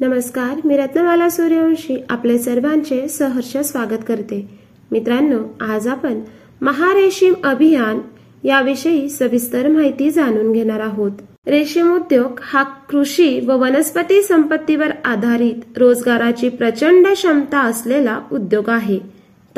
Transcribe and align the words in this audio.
नमस्कार 0.00 0.60
मी 0.64 0.76
रत्नमाला 0.76 1.28
सूर्यवंशी 1.28 2.04
आपले 2.10 2.38
सर्वांचे 2.38 3.08
सहर्ष 3.08 3.56
स्वागत 3.56 3.98
करते. 4.08 4.58
मित्रांनो 4.90 5.64
आज 5.64 5.88
आपण 5.88 6.20
महारेशीम 6.60 7.34
अभियान 7.44 7.98
याविषयी 8.44 9.08
सविस्तर 9.08 9.68
माहिती 9.68 10.10
जाणून 10.10 10.52
घेणार 10.52 10.80
आहोत. 10.80 11.10
रेशीम 11.46 11.94
उद्योग 11.94 12.40
हा 12.42 12.62
कृषी 12.62 13.40
व 13.40 13.56
वनस्पती 13.56 14.22
संपत्तीवर 14.22 14.90
आधारित 15.04 15.78
रोजगाराची 15.78 16.48
प्रचंड 16.48 17.06
क्षमता 17.06 17.58
असलेला 17.58 18.20
उद्योग 18.32 18.70
आहे. 18.70 18.98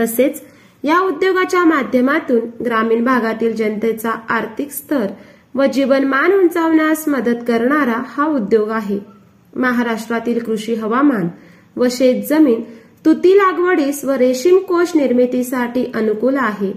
तसेच 0.00 0.42
या 0.84 1.00
उद्योगाच्या 1.00 1.64
माध्यमातून 1.64 2.62
ग्रामीण 2.64 3.04
भागातील 3.04 3.56
जनतेचा 3.56 4.10
आर्थिक 4.10 4.70
स्तर 4.70 5.06
व 5.54 5.64
जीवनमान 5.64 6.32
उंचावण्यास 6.32 7.08
मदत 7.08 7.44
करणारा 7.48 8.02
हा 8.06 8.26
उद्योग 8.26 8.70
आहे. 8.70 9.15
महाराष्ट्रातील 9.56 10.38
कृषी 10.38 10.74
हवामान 10.74 11.28
व 11.76 11.86
शेतजमीन 11.90 12.60
तुती 13.04 13.36
लागवडीस 13.36 14.04
व 14.04 14.10
रेशीम 14.10 14.58
कोश 14.58 14.92
निर्मितीसाठी 14.94 15.84
अनुकूल 15.94 16.36
आहे. 16.38 16.72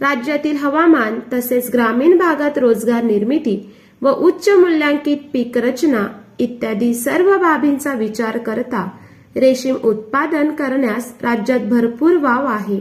राज्यातील 0.00 0.56
हवामान 0.56 1.18
तसेच 1.32 1.70
ग्रामीण 1.72 2.16
भागात 2.18 2.58
रोजगार 2.58 3.02
निर्मिती 3.02 3.72
व 4.02 4.10
उच्च 4.10 4.48
मूल्यांकित 4.48 5.16
पीक 5.32 5.58
रचना 5.58 6.06
इत्यादी 6.38 6.94
सर्व 6.94 7.36
बाबींचा 7.36 7.92
विचार 7.94 8.38
करता 8.38 8.88
रेशीम 9.36 9.74
उत्पादन 9.74 10.50
करण्यास 10.50 11.12
राज्यात 11.22 11.60
भरपूर 11.60 12.16
वाव 12.16 12.46
आहे. 12.46 12.80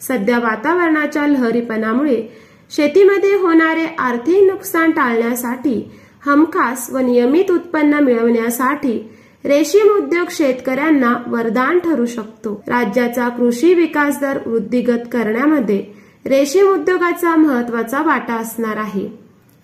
सध्या 0.00 0.38
वातावरणाच्या 0.38 1.26
लहरीपणामुळे 1.26 2.22
शेतीमध्ये 2.70 3.34
होणारे 3.34 3.84
आर्थिक 3.98 4.50
नुकसान 4.50 4.90
टाळण्यासाठी 4.90 5.90
हमखास 6.26 6.90
व 6.90 6.98
नियमित 6.98 7.50
उत्पन्न 7.50 7.94
मिळवण्यासाठी 7.94 9.10
रेशीम 9.44 9.88
उद्योग 9.88 10.26
शेतकऱ्यांना 10.30 11.16
वरदान 11.26 11.78
ठरू 11.78 12.06
शकतो. 12.06 12.62
राज्याचा 12.68 13.28
कृषी 13.28 13.74
विकास 13.74 14.20
दर 14.20 14.38
वृद्धिगत 14.46 14.98
करण्यामध्ये 15.12 15.84
रेशीम 16.26 16.66
उद्योगाचा 16.66 17.36
महत्त्वाचा 17.36 18.02
वाटा 18.02 18.34
असणार 18.34 18.76
आहे. 18.76 19.08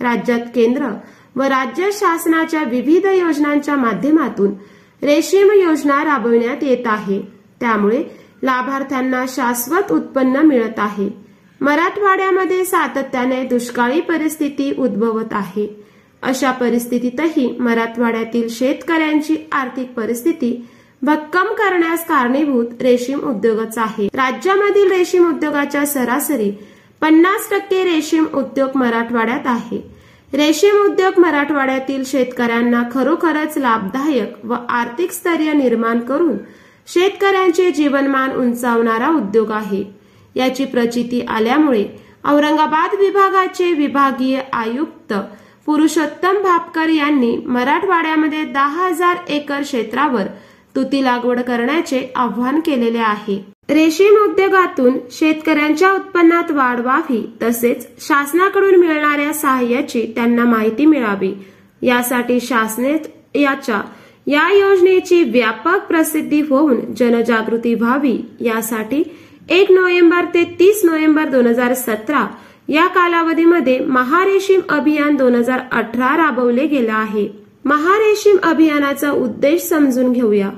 राज्यात 0.01 0.41
केंद्र 0.55 0.87
व 1.37 1.43
राज्य 1.43 1.89
शासनाच्या 1.93 2.63
विविध 2.63 3.07
योजनांच्या 3.07 3.77
माध्यमातून 3.77 4.51
रेशीम 5.03 5.51
योजना 5.53 6.05
राबविण्यात 6.05 6.57
येत 6.63 6.87
आहे. 6.87 7.23
त्यामुळे 7.61 8.05
लाभार्थ्यांना 8.43 9.25
शाश्वत 9.29 9.93
उत्पन्न 9.93 10.37
मिळत 10.37 10.79
आहे. 10.79 11.11
मराठवाड्यामध्ये 11.61 12.65
सातत्याने 12.65 13.45
दुष्काळी 13.45 14.01
परिस्थिती 14.01 14.75
उद्भवत 14.79 15.33
आहे. 15.33 15.78
अशा 16.23 16.51
परिस्थितीतही 16.53 17.49
मराठवाड्यातील 17.61 18.49
शेतकऱ्यांची 18.51 19.37
आर्थिक 19.53 19.93
परिस्थिती 19.93 20.55
भक्कम 21.03 21.53
करण्यास 21.55 22.07
कारणीभूत 22.07 22.83
रेशीम 22.83 23.19
उद्योगच 23.21 23.79
आहे. 23.79 24.07
राज्यामधील 24.07 24.91
रेशीम 24.93 25.29
उद्योगाच्या 25.29 25.85
सरासरी 25.87 26.51
पन्नास 27.01 27.49
टक्के 27.51 27.83
रेशीम 27.85 28.25
उद्योग 28.35 28.77
मराठवाड्यात 28.77 29.47
आहे. 29.47 29.79
रेशीम 30.33 30.77
उद्योग 30.77 31.19
मराठवाड्यातील 31.21 32.03
शेतकऱ्यांना 32.07 32.83
खरोखरच 32.93 33.59
लाभदायक 33.59 34.45
व 34.45 34.57
आर्थिक 34.69 35.13
स्थैर्य 35.13 35.53
निर्माण 35.53 36.01
करून 36.01 36.37
शेतकऱ्यांचे 36.95 37.71
जीवनमान 37.71 38.33
उंचावणारा 38.33 39.09
उद्योग 39.09 39.51
आहे. 39.51 39.85
याची 40.35 40.65
प्रचिती 40.65 41.21
आल्यामुळे 41.21 41.85
औरंगाबाद 42.25 42.95
विभागाचे 42.99 43.73
विभागीय 43.73 44.41
आयुक्त 44.53 45.15
पुरुषोत्तम 45.69 46.37
भापकर 46.43 46.89
यांनी 46.89 47.37
मराठवाड्यामध्ये 47.47 48.45
दहा 48.53 48.87
हजार 48.87 49.17
एकर 49.29 49.63
क्षेत्रावर 49.63 50.27
तुती 50.77 51.03
लागवड 51.05 51.41
करण्याचे 51.41 52.01
आवाहन 52.17 52.61
केलेले 52.61 52.99
आहे. 52.99 53.37
रेशीम 53.71 54.17
उद्योगातून 54.23 54.97
शेतकऱ्यांच्या 55.11 55.91
उत्पन्नात 55.93 56.51
वाढ 56.51 56.81
व्हावी 56.81 57.21
तसेच 57.43 57.87
शासनाकडून 58.07 58.75
मिळणाऱ्या 58.77 59.33
सहाय्याची 59.33 60.07
त्यांना 60.15 60.45
माहिती 60.45 60.87
मिळावी. 60.87 61.33
यासाठी 61.83 62.41
शासने 62.41 62.97
याच्या 63.43 63.83
या 64.27 64.51
योजनेची 64.53 65.23
व्यापक 65.31 65.87
प्रसिद्धी 65.89 66.41
होऊन 66.41 66.81
जनजागृती 66.95 67.75
व्हावी. 67.75 68.19
यासाठी 68.41 69.03
एक 69.51 69.73
नोव्हेंबर 69.73 70.25
ते 70.35 70.45
तीस 70.61 70.85
नोव्हेंबर 70.85 71.29
दोन 71.29 71.47
हजार 71.47 71.75
सतरा 71.75 72.27
या 72.69 72.87
कालावधीमध्ये 72.87 73.79
महारेशीम 73.79 74.61
अभियान 74.69 75.17
दोन 75.17 75.35
हजार 75.35 75.61
अठरा 75.73 76.17
राबवले 76.17 76.67
गेलं 76.67 76.93
आहे. 76.93 77.29
महारेशीम 77.65 78.37
अभियानाचा 78.43 79.11
उद्देश 79.11 79.63
समजून 79.63 80.13
घेऊया. 80.13 80.49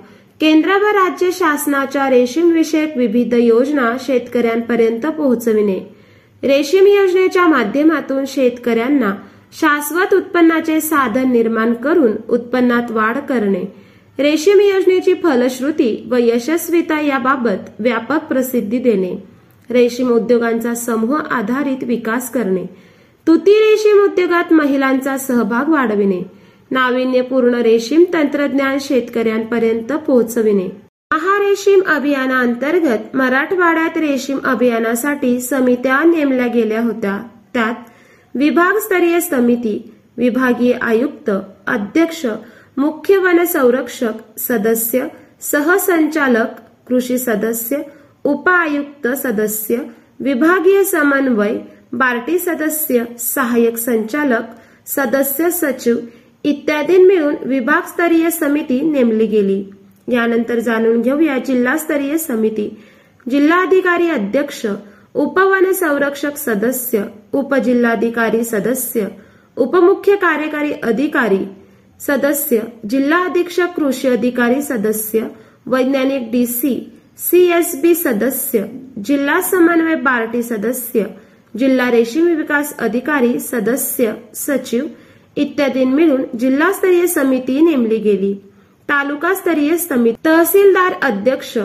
केंद्र 0.41 0.69
व 0.69 0.87
राज्य 0.87 1.31
शासनाच्या 1.33 2.11
रेशीम 2.11 2.51
विषयक 2.51 2.97
विविध 2.97 3.35
योजना 3.35 3.97
शेतकऱ्यांपर्यंत 4.01 5.07
पोहोचविणे. 5.07 5.79
रेशीम 6.43 6.87
योजनेच्या 6.87 7.47
माध्यमातून 7.47 8.25
शेतकऱ्यांना 8.27 9.15
शाश्वत 9.53 10.15
उत्पन्नाचे 10.15 10.81
साधन 10.81 11.33
निर्माण 11.33 11.75
करून 11.75 12.13
उत्पन्नात 12.29 12.91
वाढ 12.91 13.19
करणे. 13.19 13.75
रेशीम 14.19 14.61
योजनेची 14.61 15.15
फलश्रुती 15.15 16.09
व 16.11 16.17
यशस्वीता 16.19 17.01
याबाबत 17.01 17.71
व्यापक 17.79 18.25
प्रसिद्धी 18.25 18.79
देणे. 18.79 19.30
रेशीम 19.71 20.09
उद्योगांचा 20.11 20.75
समूह 20.75 21.19
आधारित 21.19 21.85
विकास 21.85 22.31
करणे 22.31 22.65
तुती 23.27 23.51
रेशीम 23.51 24.05
उद्योगात 24.05 24.53
महिलांचा 24.53 25.19
सहभाग 25.19 25.69
वाढविणे 25.69 26.23
नाविन्यपूर्ण 26.71 27.55
रेशीम 27.55 28.05
तंत्रज्ञान 28.13 28.79
शेतकऱ्यांपर्यंत 28.81 29.93
पोहोचविणे. 29.93 30.69
महारेशीम 31.13 31.81
अभियानाअंतर्गत 31.87 33.17
मराठवाड्यात 33.17 33.99
रेशीम 33.99 34.39
अभियानासाठी 34.45 35.41
समित्या 35.41 36.03
नेमल्या 36.05 36.47
गेल्या 36.47 36.83
होत्या. 36.83 37.23
त्यात 37.55 37.75
विभागस्तरीय 38.35 39.21
समिती 39.21 39.95
विभागीय 40.17 40.73
आयुक्त 40.83 41.31
अध्यक्ष 41.67 42.27
मुख्य 42.77 43.17
वन 43.17 43.45
संरक्षक 43.45 44.39
सदस्य 44.39 45.07
सहसंचालक 45.41 46.47
कृषी 46.89 47.19
सदस्य 47.19 47.77
उपआयुक्त 48.25 49.07
सदस्य 49.07 49.77
विभागीय 50.21 50.85
समन्वय 50.85 51.59
बार्टी 51.93 52.39
सदस्य 52.39 53.05
सहाय्यक 53.19 53.79
संचालक 53.79 54.45
सदस्य 54.87 55.51
सचिव 55.51 55.97
इत्यादी 56.45 56.99
मिळून 56.99 57.35
विभागस्तरीय 57.45 58.31
समिती 58.31 58.81
नेमली 58.81 59.27
गेली. 59.27 59.65
यानंतर 60.09 60.59
जाणून 60.59 61.01
घेऊया 61.03 61.39
जिल्हास्तरीय 61.39 62.19
समिती. 62.19 62.69
जिल्हाधिकारी 63.31 64.09
अध्यक्ष 64.11 64.67
उपवन 65.15 65.73
संरक्षक 65.73 66.37
सदस्य 66.37 67.05
उपजिल्हाधिकारी 67.33 68.45
सदस्य 68.45 69.07
उपमुख्य 69.57 70.17
कार्यकारी 70.17 70.73
अधिकारी 70.73 71.45
सदस्य 72.01 72.61
जिल्हा 72.87 73.25
अधीक्षक 73.25 73.75
कृषी 73.77 74.09
अधिकारी 74.09 74.63
सदस्य 74.63 75.27
वैज्ञानिक 75.67 76.31
डीसी 76.31 76.93
सीएसबी 77.21 77.95
सदस्य, 77.95 78.71
जिल्हा 78.99 79.41
समन्वय 79.41 79.97
पार्टी 79.97 80.43
सदस्य, 80.43 81.07
जिल्हा 81.57 81.89
रेशीम 81.89 82.27
विकास 82.27 82.77
अधिकारी 82.79 83.39
सदस्य, 83.41 84.15
सचिव 84.35 84.87
इत्यादी 85.37 85.85
मिळून 85.85 86.25
जिल्हास्तरीय 86.35 87.07
समिती 87.07 87.61
नेमली 87.61 87.99
गेली. 87.99 88.35
तालुकास्तरीय 88.89 89.77
समिती 89.77 90.17
तहसीलदार 90.25 90.93
अध्यक्ष, 91.03 91.59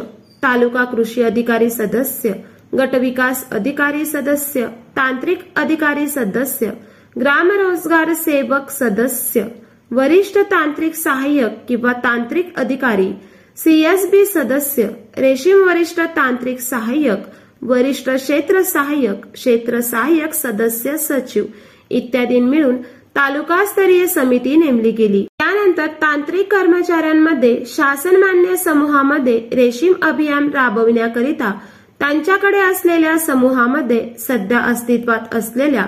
तालुका 0.43 0.83
कृषी 0.85 1.21
अधिकारी 1.21 1.69
सदस्य 1.69 2.33
गट 2.75 2.95
विकास 2.95 3.49
अधिकारी 3.51 4.05
सदस्य, 4.05 4.67
तांत्रिक 4.95 5.39
अधिकारी 5.55 6.07
सदस्य, 6.07 6.71
ग्राम 7.19 7.51
रोज़गार 7.51 8.13
सेवक 8.13 8.69
सदस्य, 8.69 9.45
वरिष्ठ 9.91 10.37
तांत्रिक 10.37 10.95
सहाय्यक 10.95 11.65
किंवा 11.67 11.93
तांत्रिक 11.93 12.55
अधिकारी 12.57 13.13
सीएसबी 13.57 14.25
सदस्य 14.25 14.87
रेशीम 15.17 15.57
वरिष्ठ 15.67 15.99
तांत्रिक 16.15 16.59
सहाय्यक 16.59 17.19
वरिष्ठ 17.61 18.09
क्षेत्र 18.09 18.61
सहाय्यक 18.63 19.25
क्षेत्र 19.33 19.79
सहाय्यक 19.81 20.33
सदस्य 20.33 20.97
सचिव 20.97 21.45
इत्यादी 21.89 22.39
मिळून 22.39 22.75
तालुकास्तरीय 23.15 24.05
समिती 24.07 24.55
नेमली 24.55 24.91
गेली. 24.91 25.23
त्यानंतर 25.39 25.87
तांत्रिक 26.01 26.51
कर्मचाऱ्यांमध्ये 26.51 27.63
शासनमान्य 27.67 28.55
समूहामध्ये 28.55 29.37
रेशीम 29.53 29.93
अभियान 30.01 30.49
राबविण्याकरिता 30.53 31.51
त्यांच्याकडे 31.99 32.59
असलेल्या 32.59 33.17
समूहामध्ये 33.19 34.07
सध्या 34.19 34.59
अस्तित्वात 34.59 35.35
असलेल्या 35.35 35.85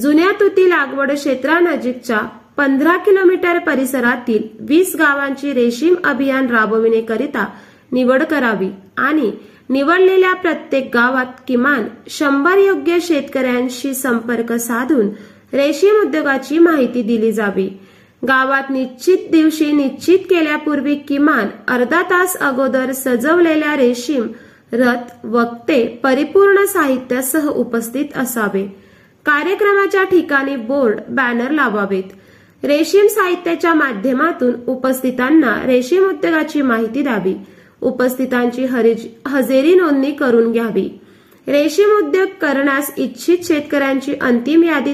जुन्या 0.00 0.30
तुती 0.40 0.68
लागवड 0.70 1.12
क्षेत्रानजीकच्या 1.12 2.18
पंधरा 2.56 2.96
किलोमीटर 2.96 3.58
परिसरातील 3.58 4.42
वीस 4.60 4.94
गावांची 4.98 5.52
रेशीम 5.52 5.94
अभियान 6.04 6.46
राबविण्याकरिता 6.50 7.46
निवड 7.92 8.22
करावी 8.22 8.68
आणि 8.96 9.30
निवडलेल्या 9.70 10.32
प्रत्येक 10.34 10.90
गावात 10.94 11.40
किमान 11.48 11.84
शंभर 12.08 12.58
योग्य 12.58 12.98
शेतकऱ्यांशी 13.00 13.94
संपर्क 13.94 14.52
साधून 14.52 15.08
रेशीम 15.52 16.00
उद्योगाची 16.00 16.58
माहिती 16.58 17.02
दिली 17.02 17.32
जावी. 17.32 17.68
गावात 18.28 18.70
निश्चित 18.70 19.18
दिवशी 19.32 19.72
निश्चित 19.72 20.18
केल्यापूर्वी 20.18 20.94
किमान 20.94 21.46
अर्धा 21.68 22.02
तास 22.02 22.36
अगोदर 22.36 22.92
सजवलेल्या 22.92 23.76
रेशीम 23.76 24.26
रथ 24.72 25.26
वक्ते 25.26 25.86
परिपूर्ण 26.02 26.64
साहित्यासह 26.64 27.48
उपस्थित 27.48 28.16
असावे. 28.16 28.66
कार्यक्रमाच्या 29.26 30.02
ठिकाणी 30.02 30.56
बोर्ड 30.56 31.00
बॅनर 31.08 31.50
लावावेत. 31.50 32.16
रेशीम 32.64 33.06
साहित्याच्या 33.06 33.72
माध्यमातून 33.74 34.52
उपस्थितांना 34.66 35.54
रेशीम 35.66 36.04
उद्योगाची 36.08 36.62
माहिती 36.62 37.02
द्यावी. 37.02 37.34
उपस्थितांची 37.80 38.64
हजेरी 39.26 39.74
नोंदणी 39.74 40.12
करून 40.12 40.52
घ्यावी. 40.52 40.88
रेशीम 41.48 41.90
उद्योग 41.96 42.28
करण्यास 42.40 42.92
इच्छित 42.96 43.44
शेतकऱ्यांची 43.44 44.14
अंतिम 44.20 44.64
यादी 44.64 44.92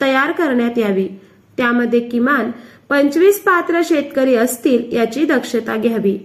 तयार 0.00 0.32
करण्यात 0.32 0.78
यावी. 0.78 1.08
त्यामध्ये 1.56 2.00
किमान 2.00 2.50
पंचवीस 2.88 3.40
पात्र 3.40 3.80
शेतकरी 3.84 4.34
असतील 4.34 4.96
याची 4.96 5.24
दक्षता 5.24 5.76
घ्यावी. 5.76 6.18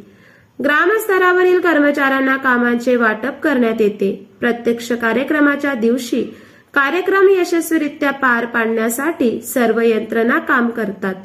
ग्रामस्तरावरील 0.63 1.59
कर्मचाऱ्यांना 1.59 2.35
कामांचे 2.37 2.95
वाटप 2.95 3.39
करण्यात 3.43 3.81
येते. 3.81 4.27
प्रत्यक्ष 4.39 4.91
कार्यक्रमाच्या 4.91 5.73
दिवशी 5.73 6.25
कार्यक्रम 6.73 7.27
यशस्वीरित्या 7.29 8.11
पार 8.11 8.45
पाडण्यासाठी 8.45 9.41
सर्व 9.41 9.79
यंत्रणा 9.79 10.37
काम 10.39 10.69
करतात. 10.69 11.15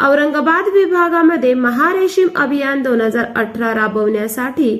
औरंगाबाद 0.00 0.64
विभागामध्ये 0.74 1.54
महारेशीम 1.54 2.28
अभियान 2.36 2.82
दोन 2.82 3.00
हजार 3.00 3.24
अठरा 3.36 3.72
राबवण्यासाठी 3.74 4.76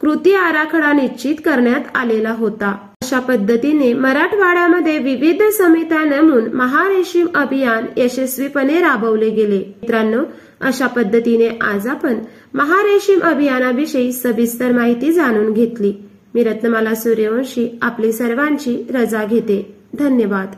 कृती 0.00 0.34
आराखडा 0.34 0.92
निश्चित 0.92 1.34
करण्यात 1.44 1.96
आलेला 1.96 2.34
होता. 2.38 2.70
अशा 3.02 3.20
पद्धतीने 3.20 3.92
मराठवाड्यामध्ये 3.92 4.98
विविध 4.98 5.42
समित्या 5.52 6.04
नेमून 6.04 6.52
महारेशीम 6.52 7.26
अभियान 7.34 7.86
यशस्वीपणे 7.96 8.80
राबवले 8.80 9.30
गेले. 9.30 9.58
मित्रांनो 9.82 10.24
अशा 10.60 10.86
पद्धतीने 10.86 11.48
आज 11.60 11.88
आपण 11.88 12.18
महारेशीम 12.54 13.20
अभियानाविषयी 13.20 14.12
सविस्तर 14.12 14.72
माहिती 14.72 15.12
जाणून 15.12 15.52
घेतली. 15.52 16.05
मी 16.36 16.42
रत्नमाला 16.44 16.94
सूर्यवंशी 16.94 17.78
आपली 17.82 18.12
सर्वांची 18.12 18.82
रजा 18.90 19.24
घेते. 19.24 19.76
धन्यवाद. 19.98 20.54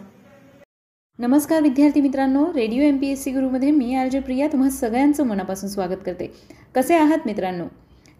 नमस्कार 1.18 1.62
विद्यार्थी 1.62 2.00
मित्रांनो 2.00 2.46
radio 2.46 2.82
M 2.82 2.96
P 2.96 3.06
S 3.06 3.22
C 3.24 3.30
गुरुमध्ये 3.30 3.70
मी 3.70 3.94
आर 3.94 4.08
जे 4.08 4.20
प्रिया 4.20 4.48
तुम्हा 4.48 4.70
सगळ्यांचं 4.70 5.26
मनापासून 5.26 5.70
स्वागत 5.70 6.02
करते. 6.06 6.32
कसे 6.74 6.94
आहात 6.94 7.18
मित्रांनो? 7.26 7.64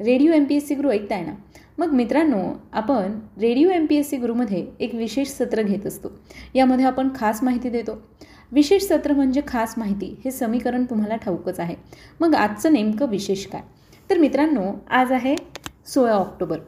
Radio 0.00 0.32
M 0.32 0.44
P 0.44 0.56
S 0.56 0.69
C 0.69 0.75
Guru 0.75 0.90
ऐकताय 0.90 1.25
ना? 1.25 1.32
मग 1.78 1.93
मित्रांनो 1.93 2.60
आपण 2.72 3.19
radio 3.40 3.70
M 3.70 3.87
P 3.87 3.96
S 3.96 4.11
C 4.11 4.16
गुरुमध्ये 4.16 4.66
एक 4.81 4.94
विशेष 4.94 5.28
सत्र 5.28 5.62
घेत 5.62 5.87
असतो. 5.87 6.08
यामध्ये 6.54 6.87
आपण 6.87 7.08
खास 7.14 7.43
माहिती 7.43 7.70
देतो. 7.70 8.02
विशेष 8.52 8.82
सत्र 8.82 9.12
म्हणजे 9.12 9.40
खास 9.49 9.75
माहिती 9.78 10.20
हे 10.25 10.31
समीकरण 10.31 10.84
तुम्हाला 10.84 11.16
ठाऊकच 11.16 11.61
आहे. 11.61 11.75
मग 12.20 12.34
आजचं 12.34 12.72
नेमकं 12.72 13.06
विशेष 13.06 13.46
काय? 13.46 13.62
तर 14.11 14.19
मित्रांनो 14.19 14.72
आज 14.90 15.12
आहे 15.12 15.37
सोळा 15.87 16.12
ऑक्टोबर. 16.12 16.58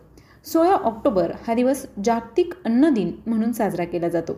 सोळा 0.47 0.75
ऑक्टोबर 0.75 1.33
हा 1.47 1.55
दिवस 1.55 1.85
जागतिक 2.05 2.55
अन्न 2.65 2.89
दिन 2.95 3.11
म्हणून 3.27 3.53
साजरा 3.53 3.85
केला 3.85 4.09
जातो. 4.09 4.33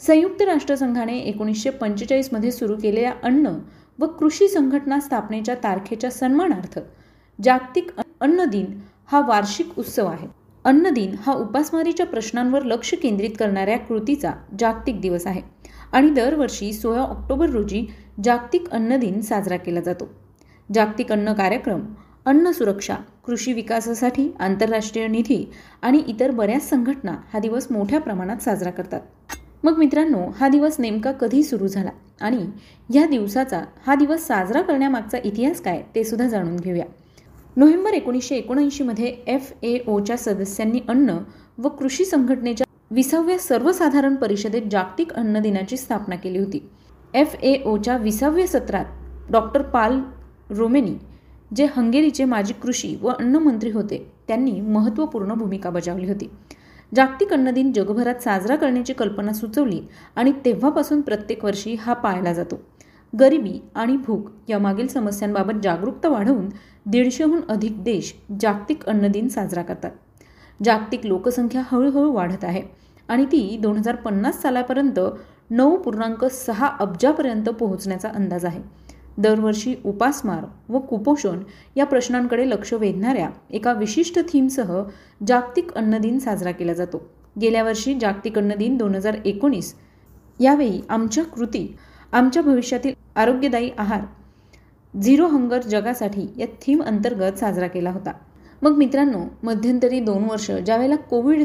संयुक्त 0.00 0.42
राष्ट्रसंघाने 0.42 1.18
एकोणीसशे 1.18 1.70
पंचेचाळीसमध्ये 1.70 2.50
सुरू 2.52 2.76
केलेल्या 2.76 3.12
अन्न 3.22 3.52
व 3.98 4.06
कृषी 4.06 4.48
संघटना 4.48 4.98
स्थापनेच्या 5.00 5.54
तारखेच्या 5.54 6.10
सन्मानार्थ 6.10 6.78
जागतिक 7.38 7.90
अन्न 8.20 8.44
दिन 8.44 8.66
हा 9.06 9.20
वार्षिक 9.26 9.78
उत्सव 9.78 10.06
आहे. 10.06 10.28
अन्न 10.64 10.90
दिन 10.90 11.14
हा 11.20 11.32
उपासमारीच्या 11.32 12.06
प्रश्नांवर 12.06 12.62
लक्ष 12.62 12.94
केंद्रित 12.94 13.30
करणाऱ्या 13.38 13.78
कृतीचा 13.78 14.32
जागतिक 14.58 15.00
दिवस 15.00 15.26
आहे 15.26 15.42
आणि 15.92 16.10
दरवर्षी 16.10 16.72
सोळा 16.72 17.00
ऑक्टोबर 17.00 17.50
रोजी 17.50 17.86
जागतिक 18.24 18.70
अन्न 18.70 18.96
दिन 18.96 19.20
साजरा 19.20 19.56
केला 19.56 19.80
जातो. 19.80 20.08
जागतिक 20.74 21.12
अन्न 21.12 21.32
कार्यक्रम 21.32 21.80
अन्न 22.26 22.50
सुरक्षा 22.50 22.94
कृषी 23.26 23.52
विकासासाठी 23.52 24.28
आंतरराष्ट्रीय 24.40 25.06
निधी 25.06 25.44
आणि 25.82 26.02
इतर 26.08 26.30
बऱ्याच 26.30 26.68
संघटना 26.68 27.16
हा 27.32 27.38
दिवस 27.38 27.66
मोठ्या 27.70 28.00
प्रमाणात 28.00 28.42
साजरा 28.42 28.70
करतात. 28.70 29.00
मग 29.64 29.78
मित्रांनो 29.78 30.18
हा 30.40 30.48
दिवस 30.48 30.78
नेमका 30.80 31.12
कधी 31.12 31.42
सुरू 31.42 31.66
झाला 31.66 31.90
आणि 32.20 32.44
या 32.94 33.06
दिवसाचा 33.06 33.60
हा 33.86 33.94
दिवस 33.94 34.26
साजरा 34.26 34.62
करण्यामागचा 34.62 35.18
इतिहास 35.24 35.60
काय 35.60 35.82
ते 35.94 36.04
सुद्धा 36.04 36.26
जाणून 36.28 36.56
घेऊया. 36.56 36.84
नोव्हेंबर 37.56 37.94
एकोणीसशे 37.94 38.36
एकोणऐंशीमध्ये 38.36 39.14
एफ 39.26 39.52
ए 39.62 39.78
ओच्या 39.86 40.16
सदस्यांनी 40.16 40.80
अन्न 40.88 41.16
व 41.58 41.68
कृषी 41.68 42.04
संघटनेच्या 42.04 42.66
विसाव्या 42.90 43.38
सर्वसाधारण 43.38 44.14
परिषदेत 44.14 44.62
जागतिक 44.70 45.12
अन्न 45.12 45.40
दिनाची 45.42 45.76
स्थापना 45.76 46.16
केली 46.16 46.38
होती. 46.38 46.68
एफ 47.14 47.34
ए 47.42 47.56
ओच्या 47.64 47.96
विसाव्या 47.96 48.46
सत्रात 48.46 49.30
डॉक्टर 49.30 49.62
पाल 49.62 50.00
रोमेनी 50.50 50.94
जे 51.54 51.66
हंगेरीचे 51.76 52.24
माजी 52.24 52.52
कृषी 52.52 52.96
व 53.02 53.08
अन्नमंत्री 53.08 53.70
होते 53.70 54.12
त्यांनी 54.28 54.60
महत्त्वपूर्ण 54.60 55.34
भूमिका 55.34 55.70
बजावली 55.70 56.08
होती. 56.08 56.30
जागतिक 56.94 57.32
अन्न 57.32 57.50
दिन 57.50 57.72
जगभरात 57.72 58.14
साजरा 58.14 58.56
करण्याची 58.56 58.92
कल्पना 58.92 59.32
सुचवली 59.32 59.80
आणि 60.16 60.32
तेव्हापासून 60.44 61.00
प्रत्येक 61.00 61.44
वर्षी 61.44 61.74
हा 61.74 61.92
पाळला 61.92 62.32
जातो. 62.32 62.60
गरिबी 63.20 63.58
आणि 63.74 63.96
भूक 63.96 64.30
यामागील 64.48 64.86
समस्यांबाबत 64.86 65.62
जागरूकता 65.62 66.08
वाढवून 66.08 66.48
दीडशेहून 66.86 67.40
अधिक 67.48 67.82
देश 67.82 68.14
जागतिक 68.40 68.86
अन्न 68.86 69.06
दिन 69.06 69.28
साजरा 69.28 69.62
करतात. 69.62 69.90
जागतिक 70.64 71.06
लोकसंख्या 71.06 71.62
हळूहळू 71.70 72.12
वाढत 72.12 72.44
आहे 72.44 72.62
आणि 73.08 73.24
ती 73.24 73.58
दोन 73.62 73.76
हजार 73.76 73.96
पन्नास 73.96 74.42
सालापर्यंत 74.42 75.00
नऊ 75.50 75.76
पूर्णांक 75.76 76.24
सहा 76.24 76.66
अब्जापर्यंत 76.80 77.48
पोहोचण्याचा 77.48 78.08
अंदाज 78.08 78.44
आहे. 78.44 78.60
दरवर्षी 79.18 79.74
उपासमार 79.84 80.44
व 80.68 80.78
कुपोषण 80.78 81.40
या 81.76 81.84
प्रश्नांकडे 81.86 82.48
लक्ष 82.50 82.72
वेधणाऱ्या 82.72 83.28
एका 83.50 83.72
विशिष्ट 83.72 84.18
थीमसह 84.28 84.72
जागतिक 85.26 85.72
अन्न 85.74 85.98
दिन 85.98 86.18
साजरा 86.18 86.50
केला 86.50 86.72
जातो. 86.72 87.02
गेल्या 87.40 87.62
वर्षी 87.62 87.94
जागतिक 87.94 88.38
अन्न 88.38 88.54
दिन 88.58 88.76
दोन 88.76 88.94
हजार 88.94 89.16
एकोणीस. 89.24 89.74
यावेळी 90.40 90.80
आमच्या 90.88 91.24
कृती 91.24 91.76
आमच्या 92.12 92.42
भविष्यातील 92.42 92.92
आरोग्यदायी 93.16 93.70
आहार 93.78 94.00
झिरो 95.02 95.26
हंगर 95.26 95.62
जगासाठी 95.62 96.26
या 96.36 96.46
थीम 96.62 96.82
अंतर्गत 96.82 97.38
साजरा 97.38 97.66
केला 97.66 97.90
होता. 97.90 98.12
मग 98.62 98.76
मित्रांनो 98.76 99.24
मध्यंतरी 99.42 100.00
दोन 100.00 100.24
वर्ष 100.24 100.50
ज्यावेळेला 100.50 100.96
कोविड 100.96 101.44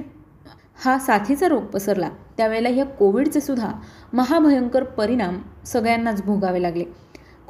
हा 0.86 0.98
साथीचा 1.00 1.48
रोग 1.48 1.64
पसरला 1.64 2.10
त्यावेळेला 2.38 2.70
या 2.70 2.86
कोविडचे 2.86 3.42
सुद्धा 3.42 3.72
महाभयंकर 4.14 4.84
परिणाम 4.84 5.38
सगळ्यांनाच 5.66 6.24
भोगावे 6.24 6.62
लागले. 6.62 6.84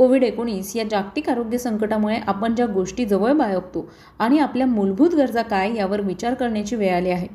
कोविड 0.01 0.23
एकोणीस 0.23 0.75
या 0.75 0.83
जागतिक 0.91 1.27
आरोग्य 1.29 1.57
संकटामुळे 1.57 2.15
आपण 2.27 2.55
ज्या 2.55 2.65
गोष्टी 2.65 3.05
जवळ 3.05 3.31
बाळगतो 3.31 3.85
आणि 4.19 4.39
आपल्या 4.39 4.67
मूलभूत 4.67 5.09
गरजा 5.15 5.41
काय 5.41 5.75
यावर 5.75 6.01
विचार 6.01 6.33
करण्याची 6.33 6.75
वेळ 6.75 6.95
आली 6.95 7.09
आहे. 7.09 7.27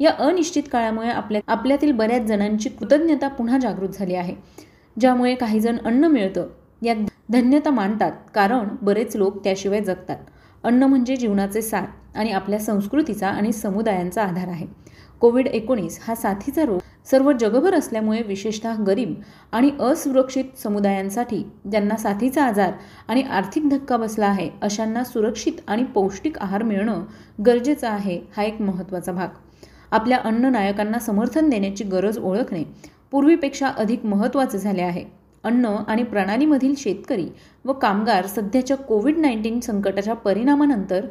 या 0.00 0.12
अनिश्चित 0.18 0.62
काळामुळे 0.72 1.08
आपल्या 1.08 1.40
आपल्यातील 1.46 1.92
बऱ्याच 1.92 2.22
जणांची 2.22 2.68
कृतज्ञता 2.68 3.28
पुन्हा 3.28 3.58
जागृत 3.58 3.98
झाली 3.98 4.14
आहे. 4.14 4.34
ज्यामुळे 5.00 5.34
काही 5.34 5.60
जण 5.60 5.76
अन्न 5.84 6.04
मिळतं 6.04 6.46
यात 6.82 7.04
धन्यता 7.30 7.70
मानतात 7.70 8.12
कारण 8.34 8.68
बरेच 8.82 9.16
लोक 9.16 9.44
त्याशिवाय 9.44 9.80
जगतात. 9.80 10.16
अन्न 10.64 10.82
म्हणजे 10.82 11.16
जीवनाचे 11.16 11.62
सार 11.62 11.84
आणि 12.14 12.30
आपल्या 12.30 12.58
संस्कृतीचा 12.58 13.28
आणि 13.28 13.52
समुदायांचा 13.52 14.22
आधार 14.22 14.48
आहे. 14.48 14.66
कोविड 15.20 15.46
एकोणीस 15.46 16.00
हा 16.02 16.14
साथीचा 16.14 16.64
रोग 16.64 16.78
सर्व 17.06 17.30
जगभर 17.32 17.74
असल्यामुळे 17.74 18.22
विशेषतः 18.22 18.82
गरीब 18.86 19.14
आणि 19.52 19.70
असुरक्षित 19.80 20.58
समुदायांसाठी 20.58 21.42
ज्यांना 21.70 21.96
साथीचा 21.96 22.44
आजार 22.44 22.72
आणि 23.08 23.22
आर्थिक 23.22 23.68
धक्का 23.68 23.96
बसला 23.96 24.26
आहे 24.26 24.48
अशांना 24.62 25.04
सुरक्षित 25.04 25.60
आणि 25.66 25.84
पौष्टिक 25.84 26.38
आहार 26.38 26.62
मिळणं 26.62 27.04
गरजेचं 27.46 27.88
आहे 27.88 28.18
हा 28.36 28.42
एक 28.42 28.60
महत्त्वाचा 28.60 29.12
भाग. 29.12 29.28
आपल्या 29.90 30.18
अन्न 30.24 30.44
नायकांना 30.44 30.98
समर्थन 30.98 31.50
देण्याची 31.50 31.84
गरज 31.84 32.18
ओळखणे 32.18 32.62
पूर्वीपेक्षा 33.10 33.68
अधिक 33.68 34.04
महत्त्वाचे 34.06 34.58
झाले 34.58 34.82
आहे. 34.82 35.04
अन्न 35.44 35.66
आणि 35.88 36.02
प्रणालीमधील 36.02 36.74
शेतकरी 36.78 37.26
व 37.64 37.72
कामगार 37.72 38.26
सध्याच्या 38.26 38.76
कोविड 38.76 39.18
नाईन्टीन 39.18 39.60
संकटाच्या 39.60 40.14
परिणामानंतर 40.14 41.06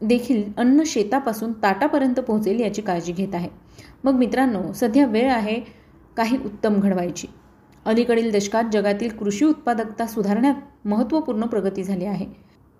देखील 0.00 0.42
अन्न 0.56 0.82
शेतापासून 0.86 1.52
ताटापर्यंत 1.52 2.20
पोहोचेल 2.20 2.60
याची 2.60 2.82
काळजी 2.82 3.12
घेत 3.12 3.34
आहे. 3.34 3.48
मग 4.04 4.14
मित्रांनो 4.14 4.72
सध्या 4.72 5.06
वेळ 5.06 5.30
आहे 5.30 5.60
काही 6.16 6.36
उत्तम 6.36 6.80
घडवायची. 6.80 7.26
अलीकडील 7.86 8.30
दशकात 8.30 8.64
जगातील 8.72 9.16
कृषी 9.16 9.44
उत्पादकता 9.44 10.06
सुधारण्यात 10.06 10.86
महत्त्वपूर्ण 10.86 11.46
प्रगती 11.46 11.84
झाली 11.84 12.04
आहे. 12.04 12.26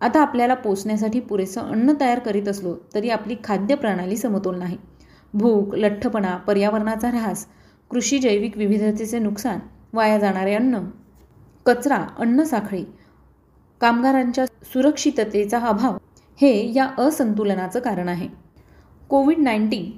आता 0.01 0.21
आपल्याला 0.21 0.55
पोचण्यासाठी 0.55 1.21
पुरेसं 1.21 1.61
अन्न 1.61 1.93
तयार 2.01 2.19
करीत 2.19 2.49
असलो 2.49 2.75
तरी 2.95 3.11
आपली 3.11 3.37
खाद्य 3.45 3.75
प्रणाली 3.75 4.17
समतोल 4.17 4.59
नाही. 4.59 4.77
भूक 5.35 5.75
लठ्ठपणा 5.75 6.37
पर्यावरणाचा 6.37 7.09
ऱ्हास 7.09 7.47
कृषी 7.91 8.19
जैविक 8.19 8.57
विविधतेचे 8.57 9.19
नुकसान 9.19 9.59
वाया 9.93 10.19
जाणारे 10.19 10.55
अन्न 10.55 10.79
कचरा 11.67 12.05
अन्न 12.19 12.43
साखळी 12.43 12.85
कामगारांच्या 13.81 14.47
सुरक्षिततेचा 14.47 15.59
अभाव 15.59 15.97
हे 16.41 16.73
या 16.75 16.89
असंतुलनाचं 16.99 17.81
कारण 17.81 18.09
आहे. 18.09 18.29
कोविड 19.09 19.39
नाईन्टीन 19.39 19.91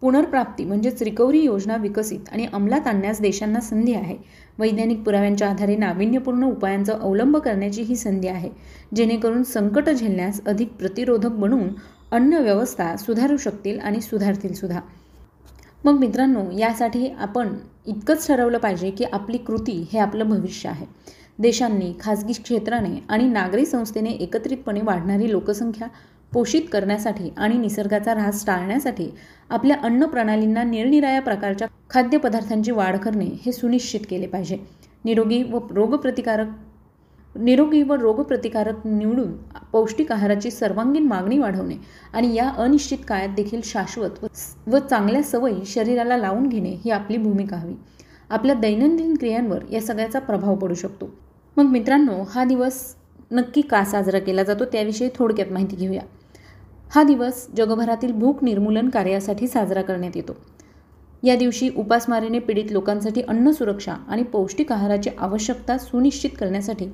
पुनर्प्राप्ती 0.00 0.64
म्हणजेच 0.64 1.02
रिकव्हरी 1.02 1.40
योजना 1.40 1.76
विकसित 1.76 2.28
आणि 2.32 2.46
अंमलात 2.52 2.86
आणण्यास 2.86 3.20
देशांना 3.20 3.60
संधी 3.60 3.94
आहे. 3.94 4.16
वैज्ञानिक 4.58 5.02
पुराव्यांच्या 5.02 5.48
आधारे 5.48 5.76
नाविन्यपूर्ण 5.76 6.44
उपायांचा 6.44 6.92
अवलंब 6.92 7.36
करण्याची 7.36 7.82
ही 7.82 7.96
संधी 7.96 8.28
आहे 8.28 8.50
जेणेकरून 8.94 9.42
संकट 9.42 9.88
झेलण्यास 9.90 10.40
अधिक 10.46 10.72
प्रतिरोधक 10.72 11.30
बनून 11.30 11.68
अन्न 12.12 12.34
व्यवस्था 12.34 12.96
सुधारू 12.96 13.36
शकतील 13.36 13.80
आणि 13.80 14.00
सुधारतील 14.00 14.52
सुद्धा. 14.52 14.80
मग 15.84 15.98
मित्रांनो 15.98 16.44
यासाठी 16.58 17.08
आपण 17.18 17.54
इतकंच 17.86 18.26
ठरवलं 18.26 18.58
पाहिजे 18.58 18.90
की 18.90 19.04
आपली 19.04 19.38
कृती 19.38 19.88
हे 19.92 19.98
आपलं 19.98 20.28
भविष्य 20.28 20.68
आहे. 20.68 20.86
देशांनी 21.38 21.92
खाजगी 22.00 22.32
क्षेत्राने 22.32 22.98
आणि 23.08 23.28
नागरी 23.28 23.64
संस्थेने 23.66 24.10
एकत्रितपणे 24.10 24.80
वाढणारी 24.80 25.30
लोकसंख्या 25.30 25.88
पोषित 26.32 26.62
करण्यासाठी 26.72 27.30
आणि 27.36 27.58
निसर्गाचा 27.58 28.12
ऱ्हास 28.12 28.46
टाळण्यासाठी 28.46 29.08
आपल्या 29.50 29.76
अन्न 29.82 30.06
प्रणालींना 30.06 30.62
निरनिराळ्या 30.62 31.20
प्रकारच्या 31.22 31.68
खाद्यपदार्थांची 31.90 32.70
वाढ 32.70 32.96
करणे 32.96 33.26
हे 33.46 33.52
सुनिश्चित 33.52 34.00
केले 34.10 34.26
पाहिजे. 34.26 34.56
निरोगी 35.04 35.42
व 35.42 35.58
रोगप्रतिकारक 35.70 36.46
निरोगी 37.34 37.82
व 37.82 37.94
रोगप्रतिकारक 37.94 38.86
निवडून 38.86 39.32
पौष्टिक 39.72 40.12
आहाराची 40.12 40.50
सर्वांगीण 40.50 41.06
मागणी 41.06 41.38
वाढवणे 41.38 41.74
आणि 42.12 42.34
या 42.34 42.48
अनिश्चित 42.58 42.98
काळात 43.08 43.34
देखील 43.36 43.60
शाश्वत 43.64 44.24
व 44.66 44.78
चांगल्या 44.78 45.22
सवयी 45.22 45.64
शरीराला 45.66 46.16
लावून 46.16 46.48
घेणे 46.48 46.70
ही 46.84 46.90
आपली 46.90 47.16
भूमिका 47.16 47.56
हवी. 47.56 47.74
आपल्या 48.30 48.54
दैनंदिन 48.54 49.14
क्रियांवर 49.16 49.64
या 49.70 49.80
सगळ्याचा 49.80 50.18
प्रभाव 50.18 50.54
पडू 50.54 50.74
शकतो. 50.74 51.10
मग 51.56 51.64
मित्रांनो 51.64 52.22
हा 52.30 52.44
दिवस 52.44 52.96
नक्की 53.32 53.60
का 53.60 53.84
साजरा 53.84 54.18
केला 54.18 54.42
जातो 54.42 54.64
त्याविषयी 54.64 55.08
थोडक्यात 55.14 55.52
माहिती 55.52 55.76
घेऊया. 55.76 56.00
हा 56.90 57.02
दिवस 57.02 57.46
जगभरातील 57.56 58.12
भूक 58.12 58.44
निर्मूलन 58.44 58.88
कार्यासाठी 58.88 59.46
साजरा 59.46 59.82
करण्यात 59.82 60.16
येतो. 60.16 60.36
या 61.22 61.36
दिवशी 61.36 61.70
उपासमारीने 61.76 62.38
पीडित 62.38 62.72
लोकांसाठी 62.72 63.22
अन्न 63.22 63.50
सुरक्षा 63.50 63.92
आणि 63.92 64.22
पौष्टिक 64.22 64.72
आहाराची 64.72 65.10
आवश्यकता 65.18 65.78
सुनिश्चित 65.78 66.30
करण्यासाठी 66.40 66.86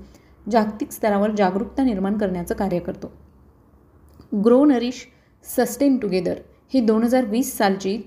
जागतिक 0.50 0.92
स्तरावर 0.92 1.30
जागरूकता 1.30 1.84
निर्माण 1.84 2.18
करण्याचं 2.18 2.54
कार्य 2.54 2.78
करतो. 2.78 3.12
ग्रो 4.44 4.64
नरिश 4.64 5.06
सस्टेन 5.44 5.98
टुगेदर 5.98 6.34
ही 6.74 6.80
दोन 6.80 7.02
हजार 7.02 7.24
वीस 7.24 7.58
सालची 7.58 7.98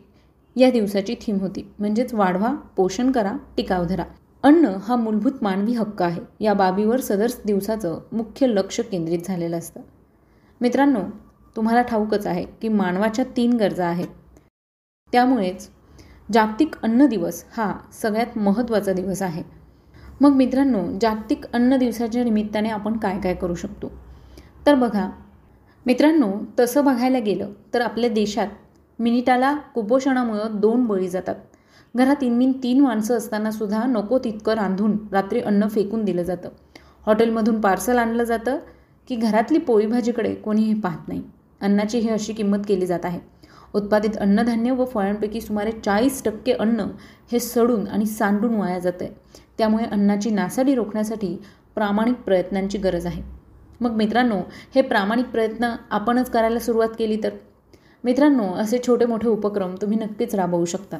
या 0.55 0.71
दिवसाची 0.71 1.15
थीम 1.21 1.37
होती. 1.37 1.71
म्हणजेच 1.79 2.13
वाढवा 2.13 2.55
पोषण 2.75 3.11
करा 3.11 3.33
टिकाव 3.57 3.85
धरा. 3.85 4.03
अन्न 4.45 4.65
हा 4.65 4.95
मूलभूत 4.95 5.31
मानवी 5.41 5.73
हक्क 5.73 6.01
आहे. 6.01 6.21
या 6.39 6.53
बाबीवर 6.53 6.99
सदर 6.99 7.27
दिवसाचं 7.45 7.99
मुख्य 8.11 8.47
लक्ष 8.47 8.79
केंद्रित 8.79 9.19
झालेलं 9.27 9.57
असतं. 9.57 9.81
मित्रांनो 10.61 10.99
तुम्हाला 11.55 11.81
ठाऊकच 11.81 12.27
आहे 12.27 12.43
की 12.61 12.67
मानवाच्या 12.67 13.25
तीन 13.37 13.53
गरजा 13.53 13.87
आहेत. 13.87 14.07
त्यामुळेच 15.13 15.69
जागतिक 16.33 16.75
अन्न 16.83 17.05
दिवस 17.05 17.43
हा 17.51 17.71
सगळ्यात 17.93 18.37
महत्त्वाचा 18.37 18.93
दिवस 18.93 19.21
आहे. 19.21 19.43
मग 20.21 20.33
मित्रांनो 20.33 20.83
जागतिक 21.01 21.45
अन्न 21.53 21.77
दिवसाच्या 21.77 22.23
निमित्ताने 22.23 22.69
आपण 22.69 22.97
काय 22.97 23.19
काय 23.19 23.33
करू 23.33 23.55
शकतो? 23.55 23.91
तर 24.67 24.75
बघा 24.75 25.09
मित्रांनो 25.85 26.31
तसं 26.59 26.85
बघायला 26.85 27.19
गेलं 27.19 27.51
तर 27.73 27.81
आपल्या 27.81 28.09
देशात 28.09 28.47
मिनिटाला 28.99 29.55
कुपोषणामुळं 29.75 30.59
दोन 30.59 30.85
बळी 30.85 31.09
जातात. 31.09 31.35
घरात 31.95 32.23
इनमिन 32.23 32.51
तीन 32.63 32.81
माणसं 32.81 33.17
असताना 33.17 33.51
सुद्धा 33.51 33.83
नको 33.85 34.19
तितकं 34.19 34.53
रांधून 34.53 34.97
रात्री 35.11 35.39
अन्न 35.39 35.67
फेकून 35.67 36.03
दिलं 36.05 36.23
जातं. 36.23 36.49
हॉटेलमधून 37.05 37.61
पार्सल 37.61 37.97
आणलं 37.97 38.23
जातं 38.23 38.57
की 39.07 39.15
घरातली 39.15 39.57
पोळी 39.57 39.85
भाजीकडे 39.85 40.33
कोणीही 40.35 40.73
पाहत 40.73 41.07
नाही. 41.07 41.21
अन्नाची 41.61 41.99
ही 41.99 42.09
अशी 42.09 42.33
किंमत 42.33 42.57
केली 42.67 42.85
जात 42.85 42.99
आहे. 43.03 43.19
उत्पादित 43.73 44.17
अन्नधान्य 44.17 44.71
व 44.71 44.85
फळांपैकी 44.85 45.41
सुमारे 45.41 45.71
चाळीस 45.71 46.23
टक्के 46.23 46.51
अन्न 46.51 46.85
हे 47.31 47.39
सडून 47.39 47.87
आणि 47.87 48.05
सांडून 48.05 48.55
वाया 48.55 48.79
जातं 48.79 49.05
आहे 49.05 49.13
त्यामुळे 49.57 49.85
अन्नाची 49.85 50.29
नासाडी 50.29 50.75
रोखण्यासाठी 50.75 51.37
प्रामाणिक 51.75 52.15
प्रयत्नांची 52.15 52.77
गरज 52.77 53.05
आहे. 53.05 53.23
मग 53.81 53.91
मित्रांनो 53.91 54.39
हे 54.75 54.81
प्रामाणिक 54.81 55.25
प्रयत्न 55.25 55.75
आपणच 55.91 56.29
करायला 56.29 56.59
सुरुवात 56.59 56.89
केली 56.99 57.19
तर? 57.23 57.29
मित्रांनो 58.03 58.43
असे 58.43 58.77
छोटे 58.87 59.05
मोठे 59.05 59.27
उपक्रम 59.27 59.75
तुम्ही 59.81 59.97
नक्कीच 59.97 60.35
राबवू 60.35 60.65
शकता. 60.65 60.97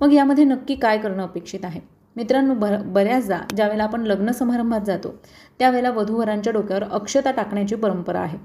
मग 0.00 0.12
यामध्ये 0.12 0.44
नक्की 0.44 0.74
काय 0.74 0.98
करणं 0.98 1.22
अपेक्षित 1.22 1.64
आहे? 1.64 1.80
मित्रांनो 2.16 2.54
बर 2.54 2.76
बऱ्याचदा 2.84 3.38
ज्यावेळेला 3.56 3.84
आपण 3.84 4.02
लग्न 4.02 4.30
समारंभात 4.30 4.80
जातो 4.86 5.14
त्यावेळेला 5.58 5.90
वधूवरांच्या 5.90 6.52
डोक्यावर 6.52 6.84
अक्षता 6.84 7.30
टाकण्याची 7.30 7.74
परंपरा 7.74 8.20
आहे. 8.20 8.38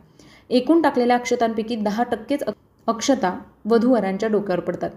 एकूण 0.50 0.82
टाकलेल्या 0.82 1.16
अक्षतांपैकी 1.18 1.76
दहा 1.76 2.04
टक्केच 2.04 2.44
अक्षता 2.88 3.38
वधूवरांच्या 3.66 4.30
डोक्यावर 4.30 4.60
पडतात. 4.60 4.90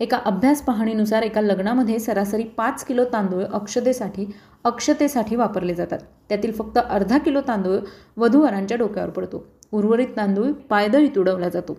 एका 0.00 0.18
अभ्यास 0.24 0.62
पाहणीनुसार 0.62 1.22
एका 1.22 1.40
लग्नामध्ये 1.40 1.98
सरासरी 1.98 2.42
पाच 2.42 2.84
किलो 2.84 3.04
तांदूळ 3.04 3.44
अक्षतेसाठी 3.44 4.26
अक्षतेसाठी 4.64 5.36
वापरले 5.36 5.74
जातात. 5.74 5.98
त्यातील 6.28 6.52
फक्त 6.52 6.78
अर्धा 6.78 7.18
किलो 7.18 7.40
तांदूळ 7.48 7.76
वधूवरांच्या 8.16 8.76
डोक्यावर 8.76 9.10
पडतो. 9.10 9.44
उर्वरित 9.72 10.08
तांदूळ 10.16 10.52
पायदळी 10.70 11.08
तुडवला 11.08 11.48
जातो. 11.48 11.78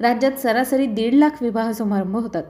राज्यात 0.00 0.32
सरासरी 0.32 0.86
दीड 0.86 1.14
लाख 1.14 1.42
विवाह 1.42 1.70
समारंभ 1.72 2.16
होतात. 2.16 2.42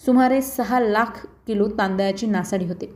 सुमारे 0.00 0.42
सहा 0.42 0.80
लाख 0.80 1.26
किलो 1.46 1.68
तांदळाची 1.68 2.26
नासाडी 2.26 2.66
होते. 2.66 2.94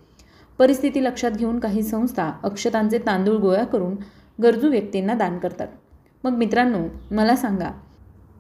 परिस्थिती 0.58 1.04
लक्षात 1.04 1.30
घेऊन 1.30 1.58
काही 1.58 1.82
संस्था 1.82 2.32
अक्षतांचे 2.42 2.98
तांदूळ 2.98 3.36
गोळा 3.36 3.64
करून 3.64 3.96
गरजू 4.42 4.68
व्यक्तींना 4.68 5.14
दान 5.14 5.38
करतात. 5.38 5.68
मग 6.24 6.30
मित्रांनो 6.30 6.78
मला 7.10 7.36
सांगा 7.36 7.70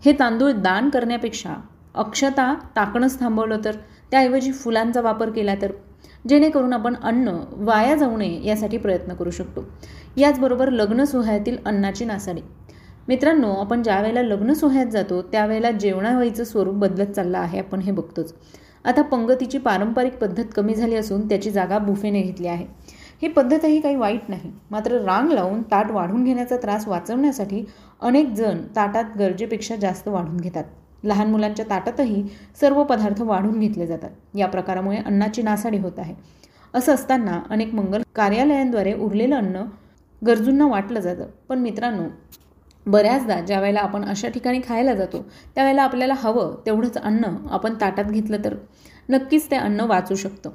हे 0.04 0.12
तांदूळ 0.12 0.52
दान 0.52 0.90
करण्यापेक्षा 0.90 1.54
अक्षता 1.94 2.54
टाकणंच 2.74 3.20
थांबवलं 3.20 3.60
तर? 3.64 3.74
त्याऐवजी 4.10 4.52
फुलांचा 4.52 5.00
वापर 5.00 5.30
केला 5.30 5.54
तर? 5.62 5.72
जेणेकरून 6.28 6.72
आपण 6.72 6.94
अन्न 7.02 7.28
वाया 7.52 7.94
जाऊ 7.96 8.16
नये 8.16 8.46
यासाठी 8.46 8.78
प्रयत्न 8.78 9.14
करू 9.14 9.30
शकतो. 9.30 9.64
याचबरोबर 10.16 10.70
लग्न 10.70 11.04
सोहळ्यातील 11.04 11.56
अन्नाची 11.66 12.04
नासाडी. 12.04 12.40
मित्रांनो 13.08 13.52
आपण 13.52 13.82
ज्या 13.82 14.00
वेळेला 14.00 14.22
लग्न 14.22 14.52
सोहळ्यात 14.52 14.86
जातो 14.86 15.20
त्यावेळेला 15.22 15.70
जेवणावळीचं 15.70 16.44
स्वरूप 16.44 16.74
बदलत 16.74 17.12
चाललं 17.12 17.38
आहे 17.38 17.58
आपण 17.58 17.80
हे 17.80 17.92
बघतोच. 17.92 18.32
आता 18.84 19.02
पंगतीची 19.02 19.58
पारंपरिक 19.58 20.16
पद्धत 20.18 20.44
कमी 20.56 20.74
झाली 20.74 20.94
असून 20.94 21.28
त्याची 21.28 21.50
जागा 21.50 21.78
बुफेने 21.78 22.22
घेतली 22.22 22.46
आहे. 22.46 22.66
ही 23.22 23.28
पद्धतही 23.28 23.80
काही 23.80 23.96
वाईट 23.96 24.28
नाही 24.28 24.50
मात्र 24.70 25.00
रांग 25.04 25.32
लावून 25.32 25.62
ताट 25.62 25.90
वाढून 25.90 26.24
घेण्याचा 26.24 26.56
त्रास 26.56 26.86
वाचवण्यासाठी 26.88 27.64
अनेक 28.00 28.32
जण 28.32 28.60
ताटात 28.76 29.16
गरजेपेक्षा 29.18 29.76
जास्त 29.76 30.08
वाढून 30.08 30.36
घेतात. 30.36 30.64
लहान 31.04 31.30
मुलांच्या 31.30 31.64
ताटातही 31.70 32.22
सर्व 32.60 32.82
पदार्थ 32.84 33.22
वाढून 33.22 33.58
घेतले 33.60 33.86
जातात. 33.86 34.10
या 34.34 34.46
प्रकारामुळे 34.46 34.96
अन्नाची 34.96 35.42
नासाडी 35.42 35.78
होत 35.78 35.98
आहे. 35.98 36.14
असं 36.74 36.94
असताना 36.94 37.40
अनेक 37.50 37.74
मंगल 37.74 38.02
कार्यालयांद्वारे 38.14 38.94
उरलेलं 38.94 39.36
अन्न 39.36 39.64
गरजूंना 40.22 40.66
वाटलं 40.66 41.00
जातं. 41.00 41.26
पण 41.48 41.58
मित्रांनो 41.58 42.08
बऱ्याचदा 42.88 43.40
ज्या 43.40 43.60
वेळेला 43.60 43.80
आपण 43.80 44.04
अशा 44.04 44.28
ठिकाणी 44.28 44.60
खायला 44.68 44.94
जातो 44.94 45.24
त्यावेळेला 45.54 45.82
आपल्याला 45.82 46.14
हवं 46.18 46.54
तेवढंच 46.66 46.96
अन्न 46.98 47.34
आपण 47.50 47.74
ताटात 47.80 48.04
घेतलं 48.04 48.44
तर 48.44 48.54
नक्कीच 49.08 49.50
ते 49.50 49.56
अन्न 49.56 49.80
वाचू 49.80 50.14
शकतं. 50.14 50.50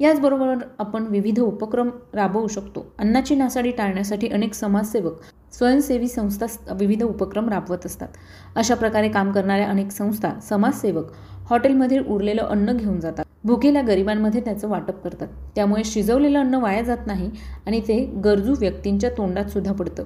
याचबरोबर 0.00 0.56
आपण 0.78 1.06
विविध 1.06 1.38
उपक्रम 1.40 1.90
राबवू 2.14 2.46
शकतो. 2.46 2.84
अन्नाची 2.98 3.34
नासाडी 3.34 3.70
टाळण्यासाठी 3.70 4.28
अनेक 4.28 4.54
समाजसेवक 4.54 5.20
स्वयंसेवी 5.52 6.08
संस्था 6.08 6.46
विविध 6.72 7.02
उपक्रम 7.02 7.48
राबवत 7.48 7.86
असतात. 7.86 8.08
अशा 8.56 8.74
प्रकारे 8.74 9.08
काम 9.08 9.32
करणाऱ्या 9.32 9.68
अनेक 9.68 9.90
संस्था 9.90 10.32
समाजसेवक 10.48 11.12
हॉटेलमधील 11.50 12.04
उरलेलं 12.06 12.42
अन्न 12.42 12.76
घेऊन 12.76 13.00
जातात. 13.00 13.24
भुकेल्या 13.44 13.82
गरिबांमध्ये 13.82 14.40
त्याचं 14.40 14.68
वाटप 14.68 15.02
करतात. 15.04 15.28
त्यामुळे 15.54 15.84
शिजवलेलं 15.84 16.38
अन्न 16.38 16.54
वाया 16.54 16.82
जात 16.82 17.06
नाही 17.06 17.30
आणि 17.66 17.80
ते 17.80 18.04
गरजू 18.24 18.54
व्यक्तींच्या 18.60 19.10
तोंडात 19.10 19.50
सुद्धा 19.50 19.72
पडतं. 19.72 20.04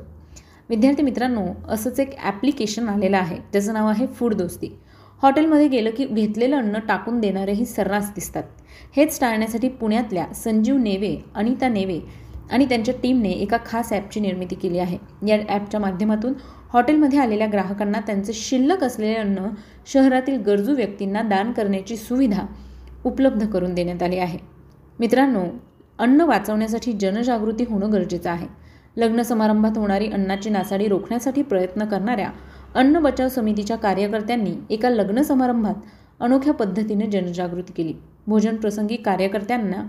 विद्यार्थी 0.70 1.02
मित्रांनो 1.02 1.42
असंच 1.68 1.98
एक 2.00 2.10
ॲप्लिकेशन 2.18 2.88
आलेलं 2.88 3.16
आहे. 3.16 3.36
त्याचं 3.52 3.72
नाव 3.72 3.86
आहे 3.88 4.06
फूड 4.08 4.34
दोस्ती 4.34 4.68
हॉटेलमध्ये 5.22 5.66
गेलं 5.68 5.90
की 5.96 6.04
घेतलेलं 6.04 6.56
अन्न 6.56 6.78
टाकून 6.88 7.18
देणारेही 7.20 7.64
सर्रास 7.66 8.12
दिसतात. 8.14 8.42
हेच 8.96 9.18
टाळण्यासाठी 9.20 9.68
पुण्यातल्या 9.70 10.26
संजीव 10.34 10.76
नेवे 10.78 11.16
अनिता 11.34 11.68
नेवे 11.68 11.98
आणि 12.50 12.64
त्यांच्या 12.64 12.94
टीमने 13.02 13.30
एका 13.30 13.56
खास 13.66 13.92
ॲपची 13.92 14.20
निर्मिती 14.20 14.54
केली 14.54 14.78
आहे. 14.78 14.98
या 15.26 15.38
ॲपच्या 15.48 15.80
माध्यमातून 15.80 16.32
हॉटेलमध्ये 16.72 17.18
आलेल्या 17.18 17.48
ग्राहकांना 17.52 18.00
त्यांचे 18.00 18.32
शिल्लक 18.32 18.84
असलेले 18.84 19.14
अन्न 19.14 19.46
शहरातील 19.92 20.40
गरजू 20.42 20.74
व्यक्तींना 20.74 21.22
दान 21.22 21.52
करण्याची 21.52 21.96
सुविधा 21.96 22.46
उपलब्ध 23.04 23.46
करून 23.46 23.74
देण्यात 23.74 24.02
आली 24.02 24.18
आहे. 24.18 24.38
मित्रांनो 24.98 25.44
अन्न 25.98 26.20
वाचवण्यासाठी 26.20 26.92
जनजागृती 26.92 27.64
होणं 27.64 27.92
गरजेचं 27.92 28.30
आहे. 28.30 28.46
लग्न 28.96 29.22
समारंभात 29.22 29.78
होणारी 29.78 30.08
अन्नाची 30.08 30.50
नासाडी 30.50 30.88
रोखण्यासाठी 30.88 31.42
प्रयत्न 31.42 31.84
करणाऱ्या 31.84 32.30
अन्न 32.74 32.98
बचाव 32.98 33.28
समितीच्या 33.28 33.76
कार्यकर्त्यांनी 33.76 34.54
एका 34.70 34.90
लग्न 34.90 35.22
समारंभात 35.22 35.74
अनोख्या 36.20 36.54
पद्धतीने 36.54 37.06
जनजागृती 37.06 37.72
केली. 37.72 37.92
भोजन 38.26 38.56
प्रसंगी 38.56 38.96
कार्यकर्त्यांना 38.96 39.86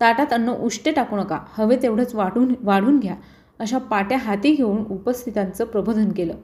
ताटात 0.00 0.32
अन्न 0.32 0.48
उष्टे 0.48 0.92
टाकू 0.92 1.16
नका 1.16 1.38
हवे 1.58 1.76
तेवढंच 1.76 2.14
वाढून 2.14 2.54
वाढून 2.60 2.98
घ्या 2.98 3.14
अशा 3.58 3.78
पाट्या 3.78 4.18
हाती 4.18 4.54
घेऊन 4.54 4.84
उपस्थितांचं 4.90 5.64
प्रबोधन 5.64 6.12
केलं. 6.12 6.34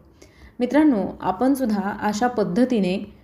मित्रांनो 0.61 1.05
आपण 1.21 1.55
सुद्धा 1.55 1.97
अशा 2.03 2.27
पद्धतीने 2.27 3.17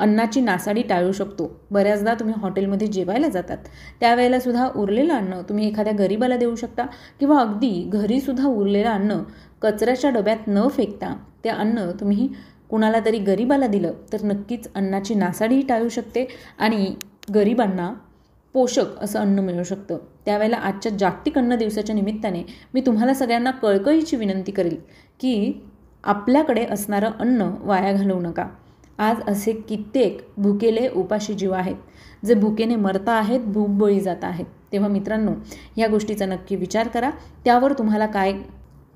अन्नाची 0.00 0.40
नासाडी 0.40 0.82
टाळू 0.82 1.12
शकतो. 1.12 1.50
बऱ्याचदा 1.70 2.14
तुम्ही 2.14 2.34
हॉटेलमध्ये 2.38 2.86
जेवायला 2.86 3.28
जातात. 3.28 3.58
त्यावेळेलासुद्धा 4.00 4.68
उरलेलं 4.76 5.14
अन्न 5.14 5.40
तुम्ही 5.48 5.68
एखाद्या 5.68 5.92
गरीबाला 5.98 6.36
देऊ 6.36 6.54
शकता 6.56 6.86
किंवा 7.20 7.40
अगदी 7.40 7.72
घरीसुद्धा 7.92 8.46
उरलेलं 8.46 8.90
अन्न 8.90 9.18
कचऱ्याच्या 9.62 10.10
डब्यात 10.10 10.48
न 10.48 10.66
फेकता 10.68 11.14
ते 11.44 11.48
अन्न 11.48 11.90
तुम्ही 12.00 12.28
कुणाला 12.70 12.98
तरी 13.06 13.18
गरिबाला 13.18 13.66
दिलं 13.66 13.92
तर 14.12 14.22
नक्कीच 14.22 14.68
अन्नाची 14.74 15.14
नासाडीही 15.14 15.62
टाळू 15.62 15.88
शकते 15.88 16.26
आणि 16.58 16.94
गरिबांना 17.34 17.92
पोषक 18.54 18.98
असं 19.02 19.18
अन्न 19.20 19.38
मिळू 19.38 19.62
शकतं. 19.62 19.98
त्यावेळेला 20.24 20.56
आजच्या 20.56 20.92
जागतिक 20.92 21.38
अन्न 21.38 21.56
दिवसाच्या 21.56 21.94
निमित्ताने 21.94 22.42
मी 22.74 22.80
तुम्हाला 22.80 23.14
सगळ्यांना 23.14 23.50
कळकळीची 23.50 24.16
विनंती 24.16 24.52
करेल 24.52 24.76
की 25.20 25.52
आपल्याकडे 26.04 26.64
असणारं 26.64 27.10
अन्न 27.20 27.50
वाया 27.60 27.92
घालवू 27.92 28.20
नका. 28.20 28.46
आज 29.00 29.20
असे 29.28 29.52
कित्येक 29.68 30.18
भुकेले 30.36 30.88
उपाशी 30.88 31.34
जीव 31.34 31.52
आहेत. 31.52 31.76
जे 32.24 32.34
भुकेने 32.34 32.76
मरता 32.76 33.12
आहेत 33.12 33.40
भूकबळी 33.40 34.00
जात 34.00 34.24
आहेत. 34.24 34.46
तेव्हा 34.72 34.88
मित्रांनो 34.88 35.32
या 35.76 35.86
गोष्टीचा 35.88 36.26
नक्की 36.26 36.56
विचार 36.56 36.88
करा. 36.88 37.10
त्यावर 37.44 37.72
तुम्हाला 37.72 38.06
काय 38.06 38.32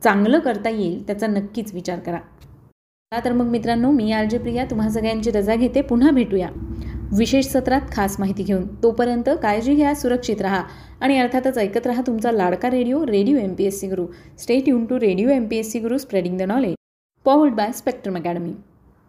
चांगलं 0.03 0.39
करता 0.39 0.71
येईल 0.71 1.07
त्याचा 1.07 1.27
नक्कीच 1.27 1.73
विचार 1.75 1.99
करा. 1.99 2.19
तर 3.13 3.33
मग 3.33 3.47
मित्रांनो 3.47 3.91
मी 3.91 4.11
आरजे 4.13 4.39
प्रिया 4.39 4.65
तुम्हा 4.65 4.89
सगळ्यांची 4.91 5.31
रजा 5.31 5.55
घेते. 5.57 5.81
पुन्हा 5.81 6.11
भेटूया. 6.11 6.49
विशेष 7.19 7.47
सत्रात 7.47 7.91
खास 7.93 8.17
माहिती 8.19 8.43
घेऊन. 8.43 8.67
तोपर्यंत 8.83 9.31
काळजी 9.43 9.75
घ्या 9.75 9.95
सुरक्षित 9.95 10.43
राहा. 10.43 10.63
आणि 11.01 11.19
अर्थातच 11.19 11.59
ऐकत 11.59 11.87
राहा 11.87 12.03
तुमचा 12.07 12.33
लाडका 12.33 12.71
radio 12.71 13.05
radio 13.07 13.39
M 13.39 13.55
P 13.55 13.65
S 13.65 13.81
C 13.81 13.89
Guru 13.89 14.07
stay 14.39 14.69
युन 14.69 14.85
to 14.85 15.01
radio 15.01 15.31
M 15.31 15.49
P 15.49 15.59
S 15.59 15.73
C 15.73 15.79
Guru 15.79 15.99
spreading 15.99 16.39
the 16.39 16.43
knowledge 16.43 16.75
powered 17.27 17.55
by 17.55 17.73
Spectrum 17.73 18.17
Academy 18.17 18.55